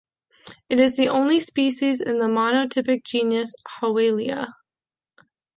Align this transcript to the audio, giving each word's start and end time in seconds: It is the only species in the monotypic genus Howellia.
It 0.67 0.79
is 0.79 0.97
the 0.97 1.09
only 1.09 1.39
species 1.39 2.01
in 2.01 2.17
the 2.17 2.25
monotypic 2.25 3.03
genus 3.03 3.53
Howellia. 3.79 4.51